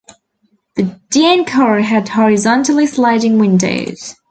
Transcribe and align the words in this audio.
The 0.77 0.97
Dyane 1.13 1.45
car 1.45 1.79
had 1.81 2.09
horizontally-sliding 2.09 3.37
windows. 3.37 4.15